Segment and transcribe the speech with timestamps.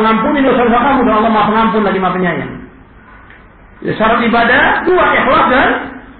[0.00, 2.52] mengampuni dosa-dosa kamu dan Allah Maha Pengampun lagi Maha Penyayang.
[3.80, 5.68] Ya, syarat ibadah dua ikhlas dan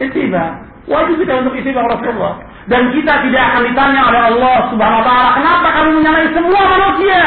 [0.00, 0.44] ittiba.
[0.88, 2.40] Wajib kita untuk ittiba Rasulullah.
[2.68, 7.22] Dan kita tidak akan ditanya oleh Allah Subhanahu wa taala, "Kenapa kamu menyalahi semua manusia?"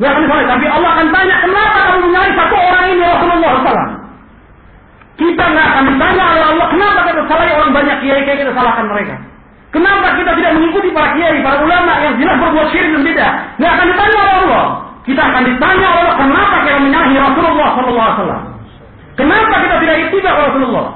[0.00, 3.92] Tidak akan ditanya, tapi Allah akan tanya, "Kenapa kamu menyalahi satu orang ini Rasulullah SAW?"
[5.20, 9.14] Kita nggak akan ditanya oleh Allah, "Kenapa kita salahi orang banyak kiai-kiai kita salahkan mereka?"
[9.70, 13.28] Kenapa kita tidak mengikuti para kiai, para ulama yang jelas berbuat syirik dan beda?
[13.54, 14.66] Tidak akan ditanya oleh Allah.
[15.08, 18.42] Kita akan ditanya Allah, kenapa kita menyalahi Rasulullah SAW?
[19.16, 20.86] Kenapa kita tidak ittiba Rasulullah?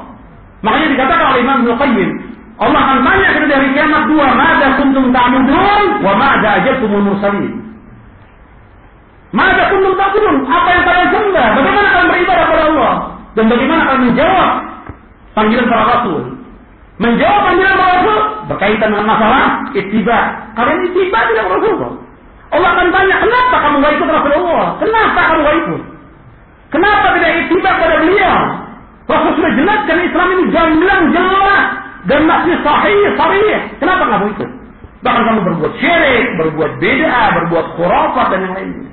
[0.65, 2.11] Makanya dikatakan oleh Imam Qayyim,
[2.57, 7.53] Allah akan tanya kita dari kiamat dua, "Mada kuntum ta'budun wa mada ajabtumul mursalin?"
[9.35, 10.37] Mada kuntum ta'budun?
[10.47, 11.47] Apa yang kalian sembah?
[11.59, 12.95] Bagaimana kalian beribadah kepada Allah?
[13.35, 14.51] Dan bagaimana kalian menjawab
[15.35, 16.21] panggilan para rasul?
[17.03, 20.19] Menjawab panggilan para rasul berkaitan dengan masalah ittiba.
[20.55, 21.93] Kalian ittiba tidak Rasulullah.
[22.55, 23.95] Allah akan tanya, kenapa kamu gak
[24.65, 24.81] Rasulullah?
[24.81, 25.83] Kenapa kamu ikut?
[26.73, 28.37] Kenapa tidak ittiba pada beliau?
[29.05, 31.65] Rasul sudah jelaskan Islam ini gamblang jelas
[32.09, 33.57] dan masih sahih sahih.
[33.79, 34.51] Kenapa mau ikut?
[35.05, 38.91] Bahkan kamu berbuat syirik, berbuat beda, berbuat khurafat dan yang lainnya.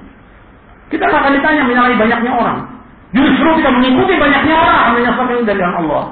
[0.91, 2.57] Kita akan ditanya menyalahi banyaknya orang.
[3.15, 6.03] Justru kita mengikuti banyaknya orang akan menyesatkan dari Allah.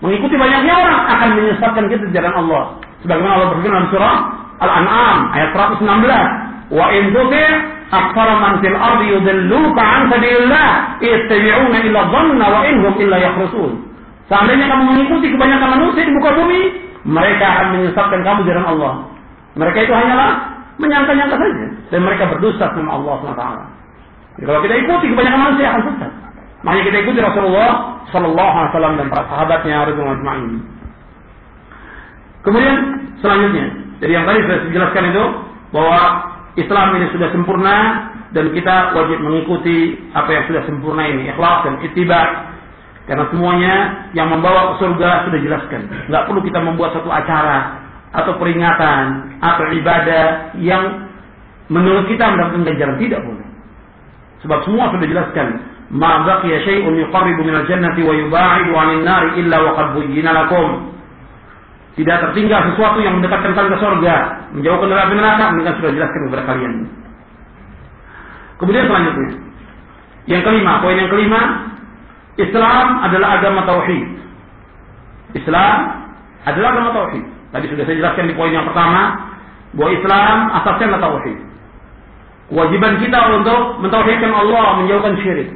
[0.00, 2.64] Mengikuti banyaknya orang akan menyesatkan kita di jalan Allah.
[3.04, 4.16] Sebagaimana Allah berfirman dalam surah
[4.64, 6.72] Al-An'am ayat 116.
[6.72, 7.04] Wa in
[7.88, 10.68] tuti' aktsara man fil ardi yudilluka an sabilillah
[11.00, 13.72] yattabi'una illa dhanna wa inhum illa yakhrusun.
[14.28, 16.60] Seandainya kamu mengikuti kebanyakan manusia di muka bumi,
[17.08, 18.92] mereka akan menyesatkan kamu jalan Allah.
[19.56, 20.30] Mereka itu hanyalah
[20.76, 23.44] menyangka-nyangka saja dan mereka berdusta sama Allah SWT.
[24.38, 26.12] Jadi kalau kita ikuti kebanyakan manusia akan sesat.
[26.62, 27.70] Makanya kita ikuti Rasulullah
[28.12, 30.52] Sallallahu Alaihi Wasallam dan para sahabatnya Ajma'in.
[32.46, 32.76] Kemudian
[33.18, 33.66] selanjutnya,
[33.98, 35.24] jadi yang tadi sudah dijelaskan itu
[35.74, 36.00] bahwa
[36.58, 37.76] Islam ini sudah sempurna
[38.34, 42.22] dan kita wajib mengikuti apa yang sudah sempurna ini, ikhlas dan ittiba.
[43.08, 43.74] Karena semuanya
[44.12, 45.80] yang membawa ke surga sudah dijelaskan.
[46.12, 49.04] Nggak perlu kita membuat satu acara atau peringatan
[49.40, 51.08] atau ibadah yang
[51.72, 53.48] menurut kita mendapatkan ganjaran tidak boleh.
[54.44, 55.48] Sebab semua sudah dijelaskan.
[55.88, 60.97] Ma baqiya syai'un yuqarribu minal jannati wa yuba'idu 'anil nari illa wa qad buyyina lakum.
[61.96, 64.16] Tidak tertinggal sesuatu yang mendekatkan kalian ke surga,
[64.54, 66.72] menjauhkan dari neraka, mendingan sudah jelaskan kepada kalian.
[68.58, 69.28] Kemudian selanjutnya,
[70.28, 71.40] yang kelima, poin yang kelima,
[72.38, 74.04] Islam adalah agama tauhid.
[75.34, 75.76] Islam
[76.46, 77.24] adalah agama tauhid.
[77.50, 79.34] Tadi sudah saya jelaskan di poin yang pertama
[79.74, 81.38] bahwa Islam asasnya adalah tauhid.
[82.48, 85.48] Kewajiban kita untuk mentauhidkan Allah, menjauhkan syirik.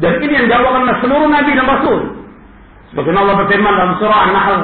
[0.00, 1.98] Dan ini yang dilakukan oleh seluruh nabi dan rasul.
[2.94, 4.60] Sebagaimana Allah berfirman dalam surah An-Nahl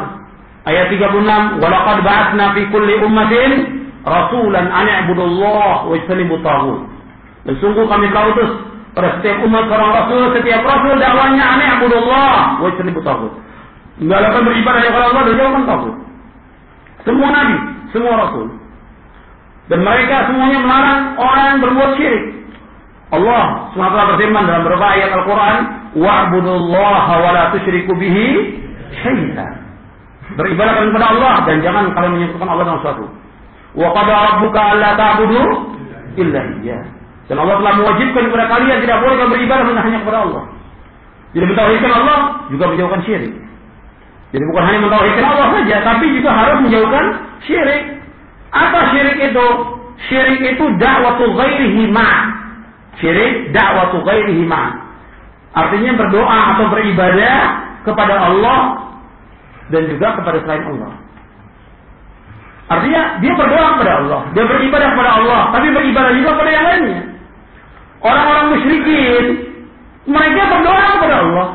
[0.66, 3.50] ayat 36, "Wa laqad ba'atsna fi kulli ummatin
[4.02, 6.82] rasulan an i'budullah wa ijtanibut taghut."
[7.46, 8.50] Dan sungguh kami telah utus
[8.92, 13.32] pada setiap umat seorang rasul, setiap rasul dakwanya an i'budullah wa ijtanibut taghut.
[13.96, 15.96] Menggalakan beribadah kepada Allah dan jauhkan taghut.
[17.06, 17.56] Semua nabi,
[17.94, 18.46] semua rasul.
[19.66, 22.36] Dan mereka semuanya melarang orang berbuat syirik.
[23.10, 25.56] Allah SWT berfirman dalam beberapa ayat Al-Quran,
[25.96, 28.26] Wa'budullaha wa la tusyriku bihi
[29.02, 29.65] syaitan.
[30.34, 33.04] Beribadah kepada Allah dan jangan kalian menyekutukan Allah dengan sesuatu.
[33.78, 35.42] Wa qad rabbuka alla ta'budu
[36.18, 36.82] illa iyyah.
[37.30, 40.42] Dan Allah telah mewajibkan kepada kalian tidak boleh beribadah hanya kepada Allah.
[41.34, 42.18] Jadi mentauhidkan Allah
[42.50, 43.34] juga menjauhkan syirik.
[44.34, 47.04] Jadi bukan hanya mentauhidkan Allah saja, tapi juga harus menjauhkan
[47.46, 47.82] syirik.
[48.50, 49.46] Apa syirik itu?
[50.06, 52.10] Syirik itu dakwatu ghairihi ma.
[52.98, 54.86] Syirik dakwatu ghairihi ma.
[55.56, 57.38] Artinya berdoa atau beribadah
[57.82, 58.85] kepada Allah
[59.70, 60.92] dan juga kepada selain Allah.
[62.66, 67.00] Artinya dia berdoa kepada Allah, dia beribadah kepada Allah, tapi beribadah juga kepada yang lainnya.
[68.02, 69.24] Orang-orang musyrikin
[70.06, 71.46] mereka berdoa kepada Allah.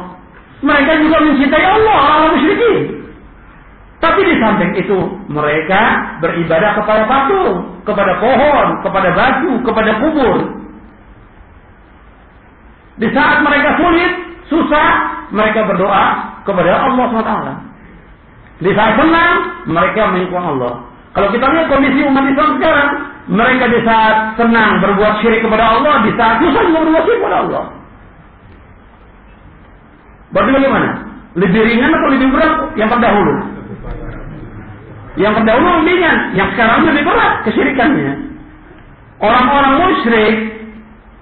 [0.61, 2.79] Mereka juga mencintai Allah, orang-orang musyrikin.
[4.01, 4.97] Tapi di samping itu
[5.29, 5.81] mereka
[6.25, 10.37] beribadah kepada patung, kepada pohon, kepada batu, kepada kubur.
[12.97, 14.11] Di saat mereka sulit,
[14.49, 14.89] susah,
[15.33, 16.05] mereka berdoa
[16.45, 17.70] kepada Allah SWT.
[18.61, 20.85] Di saat senang, mereka mengikuti Allah.
[21.11, 22.89] Kalau kita lihat kondisi umat Islam sekarang,
[23.27, 27.37] mereka di saat senang berbuat syirik kepada Allah, di saat susah juga berbuat syirik kepada
[27.41, 27.63] Allah.
[30.31, 30.89] Berarti bagaimana?
[31.35, 33.33] Lebih ringan atau lebih berat yang terdahulu?
[35.19, 38.11] Yang terdahulu ringan, yang sekarang lebih berat kesyirikannya.
[39.19, 40.35] Orang-orang musyrik,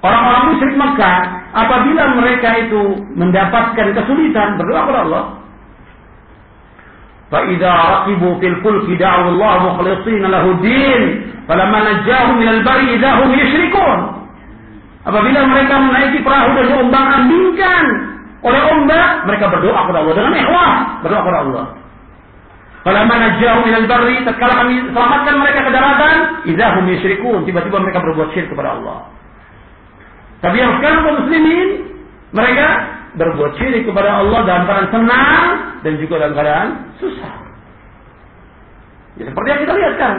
[0.05, 1.19] orang-orang musyrik Mekah,
[1.55, 2.81] apabila mereka itu
[3.17, 5.23] mendapatkan kesulitan berdoa kepada Allah,
[7.32, 11.02] فإذا ركبوا في الفلك دعوا الله مخلصين له الدين
[11.48, 13.98] فلما نجاهم من البر إذا هم يشركون
[15.04, 17.84] Apabila mereka menaiki perahu dan diombang ambingkan
[18.40, 20.72] oleh ombak, mereka berdoa kepada Allah dengan ikhlas,
[21.04, 21.64] berdoa kepada Allah.
[22.88, 26.16] Kalau mana jauh minal barri, tatkala kami selamatkan mereka ke daratan,
[26.48, 29.08] idahum yusyrikun, tiba-tiba mereka berbuat syirik kepada Allah.
[30.40, 31.68] Tapi yang sekarang kaum muslimin,
[32.32, 32.66] mereka
[33.17, 35.45] berbuat syirik kepada Allah dalam keadaan senang
[35.81, 36.67] dan juga dalam keadaan
[37.01, 37.33] susah.
[39.17, 40.15] Ya, seperti yang kita lihat kan.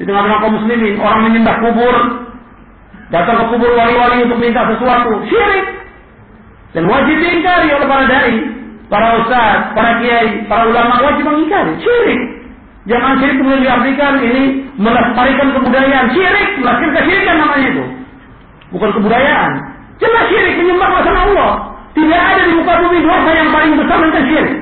[0.00, 1.94] Di tengah-tengah kaum muslimin, orang menyembah kubur,
[3.12, 5.66] datang ke kubur wali-wali untuk minta sesuatu, syirik.
[6.72, 8.34] Dan wajib diingkari oleh para dai,
[8.88, 12.20] para ustaz, para kiai, para ulama wajib mengingkari, syirik.
[12.88, 17.84] Jangan syirik kemudian diartikan ini melestarikan kebudayaan, syirik, melahirkan kesyirikan namanya itu.
[18.72, 19.52] Bukan kebudayaan.
[20.00, 21.69] Jelas syirik menyembah selain Allah.
[21.90, 24.56] Tidak ada di muka bumi dosa yang paling besar dan syirik.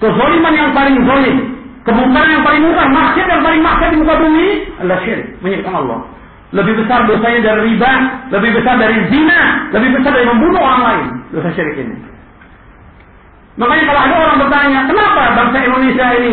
[0.00, 1.36] Kezoliman yang paling zolim.
[1.82, 4.46] Kemungkaran yang paling murah, maksiat yang paling maksiat di muka bumi
[4.78, 6.00] adalah syirik, menyirikkan Allah.
[6.52, 7.92] Lebih besar dosanya dari riba,
[8.28, 11.06] lebih besar dari zina, lebih besar dari membunuh orang lain.
[11.32, 11.96] Dosa syirik ini.
[13.56, 16.32] Makanya kalau ada orang bertanya, kenapa bangsa Indonesia ini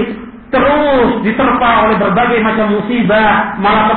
[0.49, 3.85] terus diterpa oleh berbagai macam musibah, malah